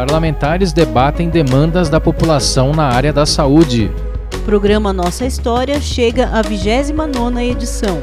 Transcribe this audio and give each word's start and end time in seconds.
Parlamentares 0.00 0.72
debatem 0.72 1.28
demandas 1.28 1.90
da 1.90 2.00
população 2.00 2.72
na 2.72 2.84
área 2.84 3.12
da 3.12 3.26
saúde. 3.26 3.92
Programa 4.46 4.94
Nossa 4.94 5.26
História 5.26 5.78
chega 5.78 6.28
à 6.28 6.40
29ª 6.40 7.42
edição. 7.42 8.00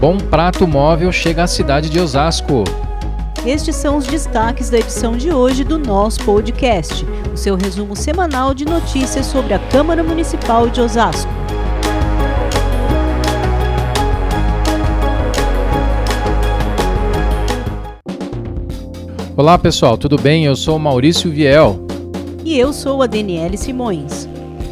Bom 0.00 0.16
Prato 0.16 0.66
Móvel 0.66 1.12
chega 1.12 1.42
à 1.42 1.46
cidade 1.46 1.90
de 1.90 2.00
Osasco. 2.00 2.64
Estes 3.44 3.76
são 3.76 3.98
os 3.98 4.06
destaques 4.06 4.70
da 4.70 4.78
edição 4.78 5.18
de 5.18 5.30
hoje 5.30 5.64
do 5.64 5.78
nosso 5.78 6.24
podcast, 6.24 7.06
o 7.30 7.36
seu 7.36 7.56
resumo 7.56 7.94
semanal 7.94 8.54
de 8.54 8.64
notícias 8.64 9.26
sobre 9.26 9.52
a 9.52 9.58
Câmara 9.58 10.02
Municipal 10.02 10.70
de 10.70 10.80
Osasco. 10.80 11.30
Olá 19.38 19.56
pessoal, 19.56 19.96
tudo 19.96 20.16
bem? 20.18 20.46
Eu 20.46 20.56
sou 20.56 20.74
o 20.74 20.80
Maurício 20.80 21.30
Viel. 21.30 21.86
E 22.44 22.58
eu 22.58 22.72
sou 22.72 23.00
a 23.04 23.06
Daniele 23.06 23.56
Simões. 23.56 24.28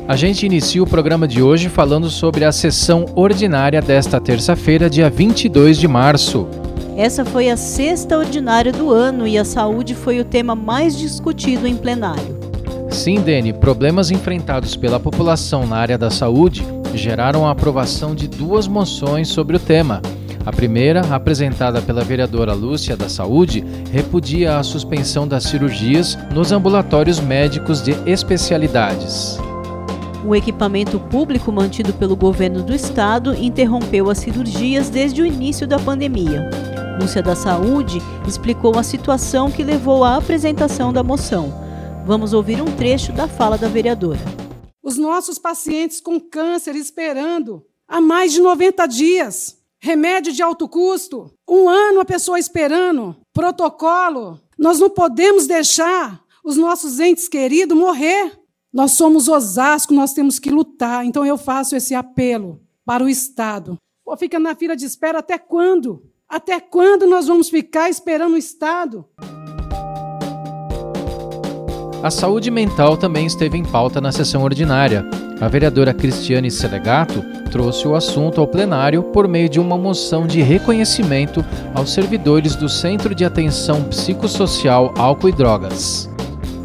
A 0.09 0.17
gente 0.17 0.45
inicia 0.45 0.83
o 0.83 0.87
programa 0.89 1.29
de 1.29 1.41
hoje 1.41 1.69
falando 1.69 2.11
sobre 2.11 2.45
a 2.45 2.51
sessão 2.51 3.05
ordinária 3.15 3.81
desta 3.81 4.21
terça-feira, 4.21 4.91
dia 4.91 5.09
22 5.09 5.79
de 5.79 5.87
março. 5.87 6.49
Essa 6.97 7.25
foi 7.25 7.49
a 7.49 7.57
sexta 7.57 8.19
ordinária 8.19 8.73
do 8.73 8.91
ano 8.91 9.25
e 9.25 9.39
a 9.39 9.45
saúde 9.45 9.95
foi 9.95 10.19
o 10.19 10.25
tema 10.25 10.57
mais 10.57 10.99
discutido 10.99 11.65
em 11.65 11.77
plenário. 11.77 12.37
Sim, 12.91 13.21
Dene, 13.21 13.53
problemas 13.53 14.11
enfrentados 14.11 14.75
pela 14.75 14.99
população 14.99 15.65
na 15.65 15.77
área 15.77 15.97
da 15.97 16.11
saúde 16.11 16.67
geraram 16.93 17.47
a 17.47 17.53
aprovação 17.53 18.17
de 18.17 18.27
duas 18.27 18.67
moções 18.67 19.29
sobre 19.29 19.55
o 19.55 19.61
tema. 19.61 20.03
A 20.47 20.53
primeira, 20.53 21.01
apresentada 21.13 21.83
pela 21.83 22.05
vereadora 22.05 22.55
Lúcia 22.55 22.97
da 22.97 23.09
Saúde, 23.09 23.65
repudia 23.91 24.57
a 24.57 24.63
suspensão 24.63 25.27
das 25.27 25.43
cirurgias 25.43 26.17
nos 26.33 26.53
ambulatórios 26.53 27.19
médicos 27.19 27.83
de 27.83 27.91
especialidades. 28.09 29.39
O 30.25 30.37
equipamento 30.37 31.01
público 31.01 31.51
mantido 31.51 31.93
pelo 31.93 32.15
governo 32.15 32.63
do 32.63 32.73
estado 32.73 33.35
interrompeu 33.35 34.09
as 34.09 34.19
cirurgias 34.19 34.89
desde 34.89 35.21
o 35.21 35.27
início 35.27 35.67
da 35.67 35.81
pandemia. 35.81 36.49
Lúcia 37.01 37.25
da 37.25 37.35
Saúde 37.35 38.01
explicou 38.25 38.79
a 38.79 38.85
situação 38.85 39.51
que 39.51 39.65
levou 39.65 40.05
à 40.05 40.17
apresentação 40.17 40.93
da 40.93 41.03
moção. 41.03 41.53
Vamos 42.07 42.33
ouvir 42.33 42.63
um 42.63 42.71
trecho 42.77 43.11
da 43.11 43.27
fala 43.27 43.59
da 43.59 43.67
vereadora. 43.67 44.21
Os 44.81 44.97
nossos 44.97 45.41
pacientes 45.41 46.01
com 46.01 46.21
câncer 46.21 46.77
esperando 46.77 47.65
há 47.89 48.01
mais 48.01 48.33
de 48.33 48.41
90 48.41 48.87
dias 48.87 49.56
remédio 49.87 50.33
de 50.33 50.43
alto 50.43 50.69
custo, 50.69 51.33
um 51.49 51.69
ano 51.69 52.01
a 52.01 52.05
pessoa 52.05 52.41
esperando, 52.41 53.17
protocolo. 53.33 54.41
Nós 54.59 54.81
não 54.81 54.91
podemos 54.91 55.47
deixar 55.47 56.21
os 56.45 56.57
nossos 56.57 56.99
entes 56.99 57.29
queridos 57.29 57.79
morrer. 57.79 58.37
Nós 58.73 58.93
somos 58.93 59.29
Osasco, 59.29 59.95
nós 59.95 60.13
temos 60.13 60.41
que 60.41 60.51
lutar. 60.51 61.07
Então 61.07 61.25
eu 61.25 61.39
faço 61.39 61.77
esse 61.77 61.95
apelo 61.95 62.61
para 62.85 63.05
o 63.05 63.09
Estado. 63.09 63.79
Pô, 64.05 64.17
fica 64.17 64.41
na 64.41 64.57
fila 64.57 64.75
de 64.75 64.85
espera 64.85 65.21
até 65.21 65.39
quando? 65.39 66.03
Até 66.29 66.59
quando 66.59 67.07
nós 67.07 67.29
vamos 67.29 67.49
ficar 67.49 67.89
esperando 67.89 68.35
o 68.35 68.39
Estado? 68.39 69.07
A 72.03 72.11
saúde 72.11 72.51
mental 72.51 72.97
também 72.97 73.27
esteve 73.27 73.59
em 73.59 73.65
pauta 73.65 74.01
na 74.01 74.13
sessão 74.13 74.43
ordinária. 74.43 75.05
A 75.41 75.49
vereadora 75.49 75.93
Cristiane 75.93 76.51
Selegato 76.51 77.23
trouxe 77.51 77.87
o 77.89 77.95
assunto 77.95 78.41
ao 78.41 78.47
plenário 78.47 79.03
por 79.03 79.27
meio 79.27 79.49
de 79.49 79.59
uma 79.59 79.77
moção 79.77 80.27
de 80.27 80.41
reconhecimento 80.41 81.45
aos 81.75 81.93
servidores 81.93 82.55
do 82.55 82.69
Centro 82.69 83.15
de 83.15 83.25
Atenção 83.25 83.83
Psicossocial 83.85 84.95
Álcool 84.97 85.29
e 85.29 85.33
Drogas. 85.33 86.09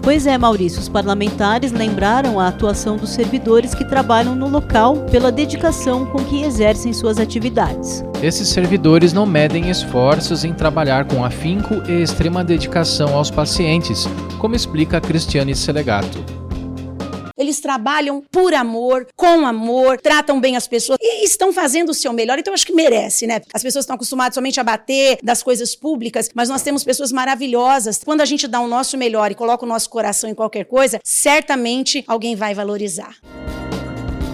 Pois 0.02 0.26
é, 0.26 0.36
Maurício, 0.36 0.80
os 0.80 0.90
parlamentares 0.90 1.72
lembraram 1.72 2.40
a 2.40 2.48
atuação 2.48 2.98
dos 2.98 3.12
servidores 3.12 3.76
que 3.76 3.86
trabalham 3.86 4.34
no 4.34 4.50
local 4.50 5.06
pela 5.12 5.32
dedicação 5.32 6.08
com 6.08 6.24
que 6.24 6.42
exercem 6.42 6.92
suas 6.92 7.20
atividades. 7.20 8.04
Esses 8.22 8.50
servidores 8.50 9.14
não 9.14 9.28
medem 9.28 9.70
esforços 9.70 10.44
em 10.44 10.54
trabalhar 10.54 11.06
com 11.06 11.24
afinco 11.24 11.76
e 11.88 12.02
extrema 12.02 12.44
dedicação 12.44 13.16
aos 13.16 13.30
pacientes, 13.30 14.08
como 14.40 14.56
explica 14.56 15.00
Cristiane 15.00 15.56
Selegato. 15.56 16.41
Eles 17.42 17.60
trabalham 17.60 18.24
por 18.32 18.54
amor, 18.54 19.08
com 19.16 19.48
amor, 19.48 20.00
tratam 20.00 20.40
bem 20.40 20.56
as 20.56 20.68
pessoas 20.68 21.00
e 21.02 21.26
estão 21.26 21.52
fazendo 21.52 21.90
o 21.90 21.94
seu 21.94 22.14
melhor. 22.14 22.38
Então, 22.38 22.54
acho 22.54 22.68
que 22.68 22.72
merece, 22.72 23.26
né? 23.26 23.42
As 23.52 23.64
pessoas 23.64 23.82
estão 23.84 23.96
acostumadas 23.96 24.36
somente 24.36 24.60
a 24.60 24.64
bater 24.64 25.18
das 25.24 25.42
coisas 25.42 25.76
públicas, 25.76 26.30
mas 26.36 26.50
nós 26.50 26.62
temos 26.62 26.84
pessoas 26.84 27.12
maravilhosas. 27.12 28.00
Quando 28.06 28.22
a 28.22 28.26
gente 28.26 28.48
dá 28.48 28.60
o 28.60 28.68
nosso 28.68 28.96
melhor 28.96 29.32
e 29.32 29.36
coloca 29.36 29.66
o 29.66 29.68
nosso 29.68 29.90
coração 29.90 30.30
em 30.30 30.36
qualquer 30.36 30.66
coisa, 30.66 31.00
certamente 31.04 32.04
alguém 32.08 32.36
vai 32.36 32.54
valorizar. 32.54 33.16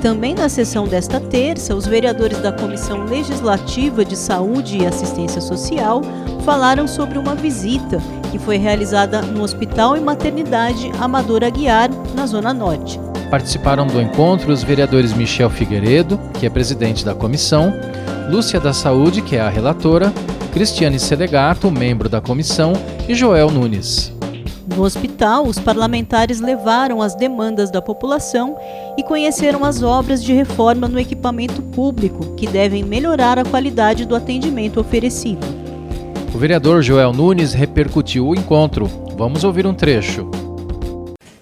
Também 0.02 0.36
na 0.36 0.50
sessão 0.50 0.86
desta 0.86 1.20
terça, 1.20 1.74
os 1.74 1.88
vereadores 1.88 2.40
da 2.40 2.52
Comissão 2.52 3.06
Legislativa 3.06 4.04
de 4.04 4.18
Saúde 4.18 4.78
e 4.78 4.86
Assistência 4.86 5.42
Social 5.42 6.02
falaram 6.46 6.88
sobre 6.88 7.18
uma 7.18 7.34
visita 7.34 7.98
que 8.38 8.46
foi 8.46 8.58
realizada 8.58 9.22
no 9.22 9.44
Hospital 9.44 9.98
e 9.98 10.00
Maternidade 10.00 10.92
Amadora 11.00 11.48
Aguiar, 11.48 11.90
na 12.16 12.26
Zona 12.26 12.54
Norte. 12.54 13.00
Participaram 13.30 13.86
do 13.86 14.02
encontro 14.02 14.54
os 14.54 14.64
vereadores 14.64 15.12
Michel 15.14 15.50
Figueiredo, 15.50 16.20
que 16.40 16.46
é 16.46 16.50
presidente 16.50 17.04
da 17.04 17.14
comissão, 17.14 17.74
Lúcia 18.30 18.60
da 18.60 18.74
Saúde, 18.74 19.22
que 19.22 19.36
é 19.36 19.42
a 19.42 19.50
relatora, 19.50 20.14
Cristiane 20.54 21.00
Selegato, 21.00 21.70
membro 21.72 22.08
da 22.08 22.22
comissão, 22.22 22.74
e 23.08 23.16
Joel 23.16 23.50
Nunes. 23.50 24.14
No 24.76 24.84
hospital, 24.84 25.48
os 25.48 25.58
parlamentares 25.58 26.40
levaram 26.40 27.02
as 27.02 27.16
demandas 27.16 27.72
da 27.72 27.82
população 27.82 28.56
e 28.98 29.04
conheceram 29.04 29.66
as 29.66 29.82
obras 29.82 30.24
de 30.24 30.34
reforma 30.34 30.88
no 30.88 31.00
equipamento 31.00 31.62
público 31.62 32.36
que 32.36 32.46
devem 32.46 32.84
melhorar 32.84 33.40
a 33.40 33.46
qualidade 33.46 34.06
do 34.06 34.16
atendimento 34.16 34.80
oferecido. 34.80 35.67
O 36.38 36.40
vereador 36.40 36.84
Joel 36.84 37.14
Nunes 37.14 37.54
repercutiu 37.54 38.28
o 38.28 38.36
encontro. 38.36 38.86
Vamos 39.18 39.44
ouvir 39.44 39.66
um 39.66 39.74
trecho. 39.74 40.30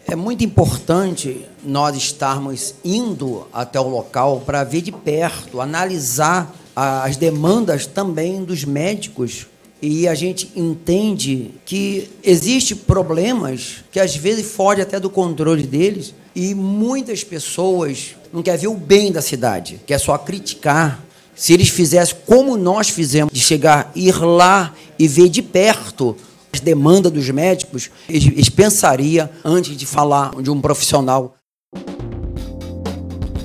É 0.08 0.16
muito 0.16 0.42
importante 0.42 1.42
nós 1.66 1.98
estarmos 1.98 2.76
indo 2.82 3.46
até 3.52 3.78
o 3.78 3.90
local 3.90 4.42
para 4.46 4.64
ver 4.64 4.82
de 4.82 4.94
perto, 4.94 5.60
analisar 5.60 6.56
as 6.74 7.18
demandas 7.18 7.86
também 7.86 8.42
dos 8.46 8.64
médicos 8.64 9.48
e 9.82 10.08
a 10.08 10.16
gente 10.16 10.50
entende 10.56 11.52
que 11.66 12.10
existe 12.24 12.74
problemas 12.74 13.84
que 13.92 14.00
às 14.00 14.16
vezes 14.16 14.50
fogem 14.50 14.84
até 14.84 14.98
do 14.98 15.10
controle 15.10 15.64
deles 15.64 16.14
e 16.34 16.56
muitas 16.56 17.22
pessoas 17.22 18.16
não 18.32 18.42
querem 18.42 18.62
ver 18.62 18.68
o 18.68 18.76
bem 18.76 19.12
da 19.12 19.22
cidade, 19.22 19.78
quer 19.86 20.00
só 20.00 20.18
criticar. 20.18 21.04
Se 21.36 21.52
eles 21.52 21.68
fizessem 21.68 22.16
como 22.26 22.56
nós 22.56 22.88
fizemos, 22.88 23.34
de 23.34 23.42
chegar, 23.42 23.92
ir 23.94 24.18
lá 24.24 24.74
e 24.98 25.08
ver 25.08 25.30
de 25.30 25.42
perto 25.42 26.16
as 26.56 26.62
demandas 26.62 27.12
dos 27.12 27.30
médicos, 27.30 27.92
eles, 28.08 28.50
pensariam 28.50 29.30
antes 29.44 29.76
de 29.76 29.86
falar 29.86 30.32
de 30.42 30.50
um 30.50 30.62
profissional. 30.62 31.36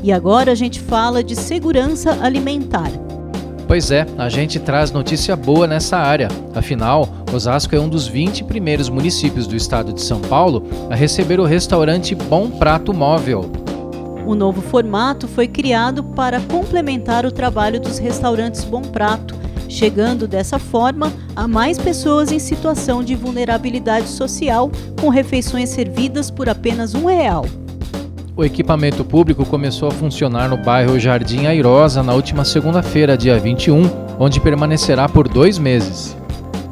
E 0.03 0.13
agora 0.13 0.53
a 0.53 0.55
gente 0.55 0.81
fala 0.81 1.23
de 1.23 1.35
segurança 1.35 2.17
alimentar. 2.23 2.91
Pois 3.67 3.91
é, 3.91 4.07
a 4.17 4.29
gente 4.29 4.59
traz 4.59 4.91
notícia 4.91 5.37
boa 5.37 5.67
nessa 5.67 5.97
área. 5.97 6.29
Afinal, 6.55 7.09
Osasco 7.33 7.75
é 7.75 7.81
um 7.81 7.89
dos 7.89 8.07
20 8.07 8.45
primeiros 8.45 8.89
municípios 8.89 9.47
do 9.47 9.55
estado 9.55 9.93
de 9.93 10.03
São 10.03 10.21
Paulo 10.21 10.65
a 10.91 10.95
receber 10.95 11.39
o 11.39 11.45
restaurante 11.45 12.15
Bom 12.15 12.51
Prato 12.51 12.93
Móvel. 12.93 13.51
O 14.27 14.35
novo 14.35 14.61
formato 14.61 15.29
foi 15.29 15.47
criado 15.47 16.03
para 16.03 16.41
complementar 16.41 17.27
o 17.27 17.33
trabalho 17.33 17.81
dos 17.81 17.99
restaurantes 17.99 18.65
Bom 18.65 18.83
Prato, 18.83 19.40
chegando 19.71 20.27
dessa 20.27 20.59
forma 20.59 21.13
a 21.35 21.47
mais 21.47 21.79
pessoas 21.79 22.33
em 22.33 22.39
situação 22.39 23.03
de 23.03 23.15
vulnerabilidade 23.15 24.09
social, 24.09 24.71
com 25.01 25.09
refeições 25.09 25.71
servidas 25.71 26.31
por 26.31 26.49
apenas 26.49 26.95
um 26.95 27.07
real. 27.07 27.47
O 28.37 28.45
equipamento 28.45 29.05
público 29.05 29.45
começou 29.45 29.89
a 29.89 29.93
funcionar 29.93 30.49
no 30.49 30.57
bairro 30.57 30.99
Jardim 30.99 31.47
Airosa 31.47 32.03
na 32.03 32.15
última 32.15 32.45
segunda-feira, 32.45 33.17
dia 33.17 33.39
21, 33.39 33.83
onde 34.19 34.41
permanecerá 34.41 35.09
por 35.09 35.29
dois 35.29 35.59
meses. 35.59 36.17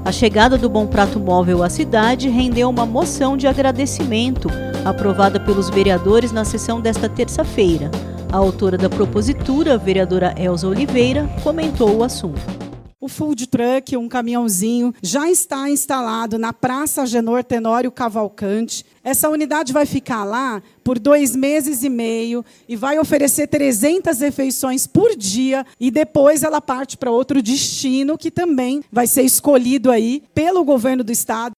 A 0.05 0.11
chegada 0.11 0.57
do 0.57 0.71
Bom 0.71 0.87
Prato 0.87 1.21
Móvel 1.21 1.63
à 1.63 1.69
cidade 1.69 2.29
rendeu 2.29 2.71
uma 2.71 2.87
moção 2.87 3.37
de 3.37 3.47
agradecimento, 3.47 4.49
aprovada 4.85 5.39
pelos 5.39 5.69
vereadores 5.69 6.33
na 6.33 6.45
sessão 6.45 6.81
desta 6.81 7.09
terça-feira. 7.09 7.91
A 8.33 8.37
autora 8.39 8.79
da 8.79 8.89
propositura, 8.89 9.77
vereadora 9.77 10.35
Elza 10.39 10.67
Oliveira, 10.67 11.29
comentou 11.43 11.97
o 11.97 12.03
assunto. 12.03 12.68
O 13.09 13.11
food 13.11 13.47
truck, 13.47 13.97
um 13.97 14.07
caminhãozinho, 14.07 14.95
já 15.03 15.31
está 15.31 15.71
instalado 15.71 16.37
na 16.39 16.53
Praça 16.53 17.07
Genor 17.07 17.43
Tenório 17.43 17.91
Cavalcante. 17.91 18.85
Essa 19.03 19.31
unidade 19.31 19.73
vai 19.73 19.87
ficar 19.87 20.25
lá 20.25 20.63
por 20.85 20.99
dois 20.99 21.35
meses 21.35 21.83
e 21.83 21.89
meio 21.89 22.45
e 22.69 22.77
vai 22.77 22.99
oferecer 22.99 23.47
300 23.47 24.21
refeições 24.21 24.87
por 24.87 25.17
dia 25.17 25.65
e 25.81 25.91
depois 25.91 26.43
ela 26.43 26.61
parte 26.61 26.99
para 26.99 27.11
outro 27.11 27.41
destino 27.41 28.19
que 28.19 28.31
também 28.31 28.83
vai 28.93 29.07
ser 29.07 29.23
escolhido 29.23 29.91
aí 29.91 30.23
pelo 30.35 30.63
governo 30.63 31.03
do 31.03 31.11
estado. 31.11 31.53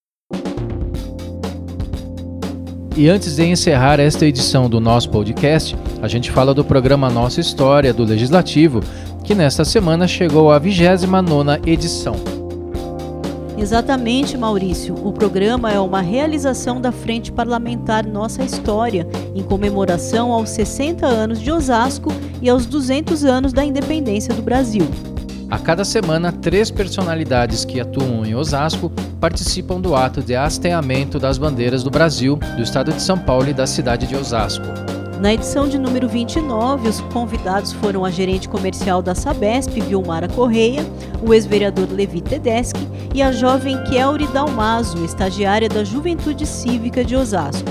E 2.97 3.09
antes 3.09 3.37
de 3.37 3.45
encerrar 3.45 3.99
esta 3.99 4.27
edição 4.27 4.69
do 4.69 4.81
nosso 4.81 5.09
podcast, 5.11 5.77
a 6.03 6.09
gente 6.09 6.31
fala 6.31 6.53
do 6.53 6.65
programa 6.65 7.09
Nossa 7.09 7.41
História 7.41 7.95
do 7.95 8.05
Legislativo, 8.05 8.83
que 9.25 9.35
nesta 9.35 9.65
semana 9.65 10.07
chegou 10.07 10.51
à 10.51 10.61
29ª 10.61 11.67
edição. 11.67 12.17
Exatamente, 13.61 14.39
Maurício. 14.39 14.95
O 14.95 15.13
programa 15.13 15.71
é 15.71 15.79
uma 15.79 16.01
realização 16.01 16.81
da 16.81 16.91
Frente 16.91 17.31
Parlamentar 17.31 18.07
Nossa 18.07 18.43
História, 18.43 19.07
em 19.35 19.43
comemoração 19.43 20.33
aos 20.33 20.49
60 20.49 21.07
anos 21.07 21.41
de 21.41 21.53
Osasco 21.53 22.11
e 22.41 22.49
aos 22.49 22.65
200 22.65 23.23
anos 23.25 23.53
da 23.53 23.63
independência 23.63 24.33
do 24.33 24.41
Brasil. 24.41 24.89
A 25.51 25.59
cada 25.59 25.85
semana, 25.85 26.33
três 26.33 26.71
personalidades 26.71 27.65
que 27.65 27.81
atuam 27.81 28.25
em 28.25 28.35
Osasco 28.35 28.91
participam 29.21 29.81
do 29.81 29.95
ato 29.95 30.23
de 30.23 30.35
hasteamento 30.35 31.19
das 31.19 31.37
bandeiras 31.37 31.83
do 31.83 31.91
Brasil, 31.91 32.39
do 32.57 32.63
estado 32.63 32.93
de 32.93 33.03
São 33.03 33.19
Paulo 33.19 33.49
e 33.49 33.53
da 33.53 33.67
cidade 33.67 34.07
de 34.07 34.17
Osasco. 34.17 34.65
Na 35.21 35.35
edição 35.35 35.69
de 35.69 35.79
número 35.79 36.09
29, 36.09 36.89
os 36.89 37.03
convidados 37.13 37.75
foram 37.75 38.07
a 38.07 38.11
gerente 38.11 38.49
comercial 38.49 39.03
da 39.03 39.15
Sabesp, 39.15 39.79
Vilmara 39.79 40.27
Correia, 40.27 40.81
o 41.23 41.35
ex-vereador 41.35 41.89
Levi 41.93 42.23
Tedeschi 42.23 42.89
e 43.15 43.21
a 43.21 43.31
jovem 43.31 43.77
Kelly 43.85 44.27
Dalmaso, 44.33 45.05
estagiária 45.05 45.69
da 45.69 45.85
Juventude 45.85 46.47
Cívica 46.47 47.05
de 47.05 47.15
Osasco. 47.15 47.69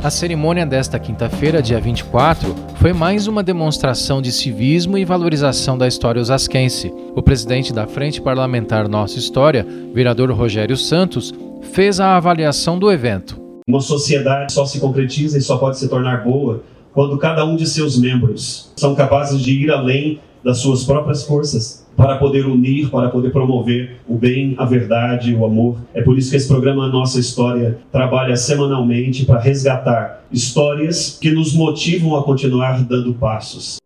A 0.00 0.10
cerimônia 0.10 0.64
desta 0.64 0.96
quinta-feira, 0.96 1.60
dia 1.60 1.80
24, 1.80 2.54
foi 2.76 2.92
mais 2.92 3.26
uma 3.26 3.42
demonstração 3.42 4.22
de 4.22 4.30
civismo 4.30 4.96
e 4.96 5.04
valorização 5.04 5.76
da 5.76 5.88
história 5.88 6.22
osasquense. 6.22 6.94
O 7.16 7.22
presidente 7.22 7.72
da 7.72 7.84
Frente 7.84 8.22
Parlamentar 8.22 8.86
Nossa 8.86 9.18
História, 9.18 9.66
vereador 9.92 10.30
Rogério 10.30 10.76
Santos, 10.76 11.34
fez 11.72 11.98
a 11.98 12.16
avaliação 12.16 12.78
do 12.78 12.92
evento. 12.92 13.42
Uma 13.66 13.80
sociedade 13.80 14.52
só 14.52 14.64
se 14.66 14.78
concretiza 14.78 15.36
e 15.36 15.42
só 15.42 15.56
pode 15.56 15.78
se 15.78 15.88
tornar 15.88 16.22
boa 16.22 16.62
quando 16.92 17.16
cada 17.18 17.44
um 17.44 17.56
de 17.56 17.66
seus 17.66 17.98
membros 17.98 18.70
são 18.76 18.94
capazes 18.94 19.40
de 19.40 19.52
ir 19.52 19.70
além 19.70 20.20
das 20.44 20.58
suas 20.58 20.84
próprias 20.84 21.24
forças 21.24 21.86
para 21.96 22.16
poder 22.16 22.46
unir, 22.46 22.90
para 22.90 23.08
poder 23.08 23.30
promover 23.30 24.00
o 24.08 24.16
bem, 24.16 24.54
a 24.58 24.64
verdade, 24.64 25.34
o 25.34 25.44
amor. 25.44 25.78
É 25.94 26.02
por 26.02 26.18
isso 26.18 26.30
que 26.30 26.36
esse 26.36 26.48
programa 26.48 26.88
Nossa 26.88 27.20
História 27.20 27.78
trabalha 27.90 28.36
semanalmente 28.36 29.24
para 29.24 29.38
resgatar 29.38 30.24
histórias 30.32 31.18
que 31.20 31.30
nos 31.30 31.54
motivam 31.54 32.16
a 32.16 32.22
continuar 32.22 32.82
dando 32.82 33.14
passos. 33.14 33.76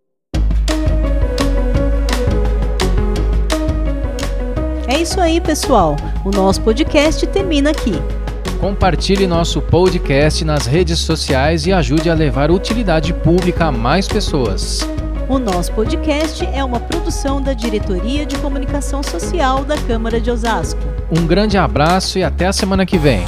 É 4.89 5.01
isso 5.01 5.21
aí, 5.21 5.41
pessoal. 5.41 5.97
O 6.25 6.31
nosso 6.31 6.63
podcast 6.63 7.27
termina 7.27 7.71
aqui. 7.71 7.93
Compartilhe 8.61 9.27
nosso 9.27 9.61
podcast 9.61 10.45
nas 10.45 10.67
redes 10.67 10.99
sociais 10.99 11.67
e 11.67 11.73
ajude 11.73 12.09
a 12.09 12.15
levar 12.15 12.51
utilidade 12.51 13.13
pública 13.13 13.67
a 13.67 13.73
mais 13.73 14.09
pessoas. 14.09 14.81
O 15.29 15.39
nosso 15.39 15.73
podcast 15.73 16.45
é 16.47 16.65
uma 16.65 16.81
produção 16.81 17.41
da 17.43 17.53
Diretoria 17.53 18.25
de 18.25 18.39
Comunicação 18.39 19.03
Social 19.03 19.65
da 19.65 19.77
Câmara 19.77 20.21
de 20.21 20.31
Osasco. 20.31 20.81
Um 21.11 21.27
grande 21.27 21.59
abraço 21.59 22.19
e 22.19 22.25
até 22.25 22.47
a 22.47 22.53
semana 22.53 22.87
que 22.87 22.97
vem. 22.97 23.25